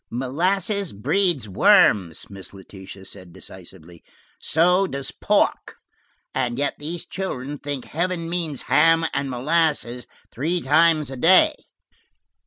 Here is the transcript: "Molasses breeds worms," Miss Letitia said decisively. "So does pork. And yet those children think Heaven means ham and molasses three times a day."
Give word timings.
"Molasses 0.09 0.93
breeds 0.93 1.47
worms," 1.47 2.27
Miss 2.27 2.55
Letitia 2.55 3.05
said 3.05 3.31
decisively. 3.31 4.03
"So 4.39 4.87
does 4.87 5.11
pork. 5.11 5.75
And 6.33 6.57
yet 6.57 6.73
those 6.79 7.05
children 7.05 7.59
think 7.59 7.85
Heaven 7.85 8.27
means 8.27 8.63
ham 8.63 9.05
and 9.13 9.29
molasses 9.29 10.07
three 10.31 10.59
times 10.59 11.11
a 11.11 11.17
day." 11.17 11.53